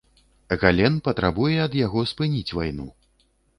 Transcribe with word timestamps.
Гален 0.63 0.95
патрабуе 1.09 1.55
ад 1.67 1.77
яго 1.85 2.07
спыніць 2.15 2.55
вайну. 2.61 2.91